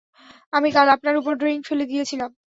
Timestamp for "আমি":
0.53-0.69